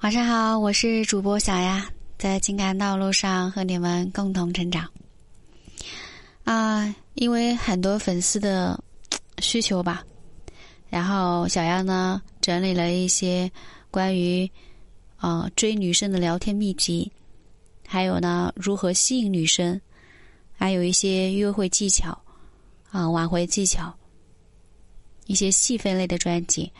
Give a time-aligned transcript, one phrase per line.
[0.00, 1.84] 晚上好，我是主播小丫，
[2.18, 4.88] 在情感道路上和你们共同成长。
[6.44, 8.80] 啊，因为很多粉丝的
[9.38, 10.04] 需求吧，
[10.88, 13.50] 然后小丫呢整理了一些
[13.90, 14.48] 关于
[15.16, 17.10] 啊追女生的聊天秘籍，
[17.84, 19.80] 还有呢如何吸引女生，
[20.56, 22.16] 还有一些约会技巧
[22.92, 23.92] 啊挽回技巧，
[25.26, 26.72] 一些细分类的专辑。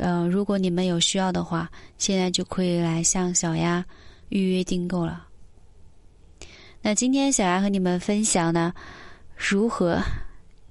[0.00, 3.84] 呃，如果你们有需要的话，现在就可以来向小丫
[4.30, 5.26] 预约订购了。
[6.80, 8.72] 那今天小丫和你们分享呢，
[9.36, 10.00] 如何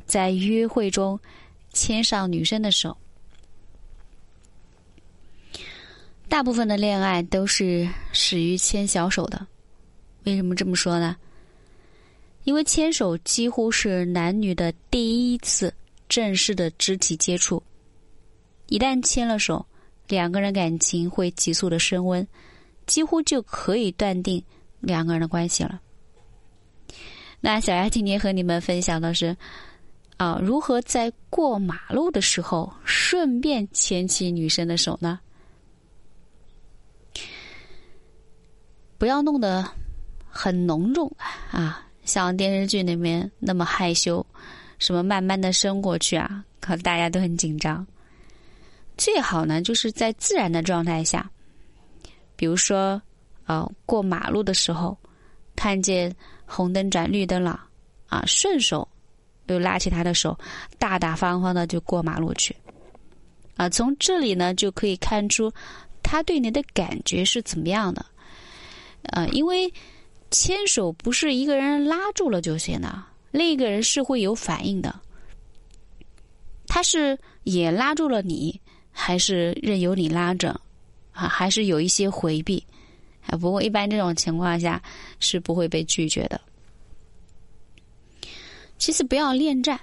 [0.07, 1.19] 在约会中
[1.71, 2.97] 牵上女生的手。
[6.27, 9.45] 大部分的恋爱都是始于牵小手的，
[10.23, 11.15] 为什么这么说呢？
[12.45, 15.71] 因为牵手几乎是男女的第一次
[16.07, 17.61] 正式的肢体接触。
[18.69, 19.65] 一旦牵了手，
[20.07, 22.25] 两个人感情会急速的升温，
[22.85, 24.43] 几乎就可以断定
[24.79, 25.81] 两个人的关系了。
[27.41, 29.35] 那小丫今天和你们分享的是，
[30.17, 35.19] 啊，如何在过马路的时候顺便牵起女生的手呢？
[38.97, 39.65] 不要弄得
[40.27, 41.11] 很浓重
[41.49, 44.23] 啊，像电视剧里面那么害羞，
[44.77, 47.87] 什么慢慢的伸过去啊，可大家都很紧张。
[48.99, 51.31] 最好呢，就是在自然的状态下，
[52.35, 53.01] 比如说，
[53.45, 54.97] 呃，过马路的时候，
[55.55, 56.13] 看见
[56.45, 57.63] 红灯转绿灯了，
[58.09, 58.85] 啊，顺手
[59.47, 60.37] 又拉起他的手，
[60.77, 62.53] 大大方方的就过马路去，
[63.55, 65.49] 啊，从这里呢就可以看出
[66.03, 68.05] 他对你的感觉是怎么样的，
[69.03, 69.73] 呃，因为
[70.29, 73.01] 牵手不是一个人拉住了就行的，
[73.31, 74.93] 另一个人是会有反应的，
[76.67, 78.59] 他是也拉住了你。
[79.01, 80.59] 还是任由你拉着，
[81.13, 82.61] 啊，还是有一些回避，
[83.25, 84.81] 啊，不过一般这种情况下
[85.21, 86.39] 是不会被拒绝的。
[88.77, 89.79] 其次，不要恋战，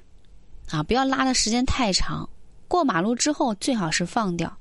[0.70, 2.28] 啊，不要拉的时间太长。
[2.68, 4.54] 过马路之后，最好是放掉，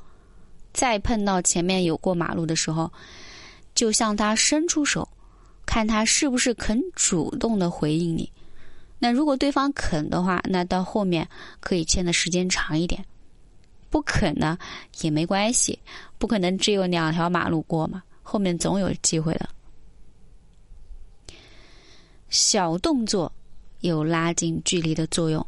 [0.72, 2.90] 再碰到前面有过马路的时候，
[3.76, 5.08] 就向他伸出手，
[5.66, 8.32] 看他是不是肯主动的回应你。
[9.00, 11.28] 那如果对方肯的话，那到后面
[11.60, 13.04] 可以牵的时间长一点。
[13.90, 14.58] 不肯呢
[15.02, 15.78] 也没关系，
[16.18, 19.50] 不可能只有两条马路过嘛，后面总有机会的。
[22.30, 23.32] 小动作
[23.80, 25.46] 有拉近距离的作用，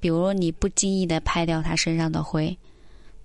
[0.00, 2.56] 比如你不经意的拍掉他身上的灰，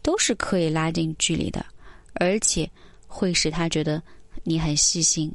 [0.02, 1.66] 都是可以拉近距离的，
[2.14, 2.70] 而且
[3.08, 4.02] 会使他觉得
[4.44, 5.34] 你很细心。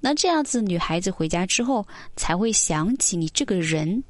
[0.00, 1.86] 那这样子，女孩子回家之后
[2.16, 4.02] 才会想起你这个人。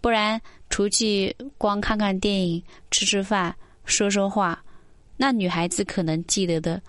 [0.00, 0.38] 不然
[0.78, 3.52] 出去光看看电影、吃吃饭、
[3.84, 4.64] 说说话，
[5.16, 6.80] 那女孩子可能记得的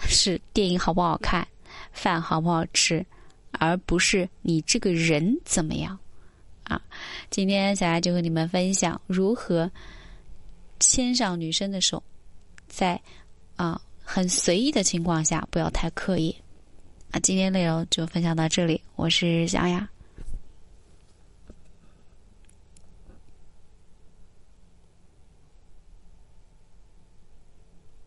[0.00, 1.46] 是电影好不好看、
[1.92, 3.06] 饭好不好吃，
[3.52, 5.96] 而不是你这个人怎么样
[6.64, 6.82] 啊！
[7.30, 9.70] 今天小丫就和你们分享如何
[10.80, 12.02] 牵上女生的手，
[12.66, 13.00] 在
[13.54, 16.34] 啊很随意的情况下，不要太刻意
[17.12, 17.20] 啊！
[17.20, 19.88] 今天内容就分享到这里，我是小雅。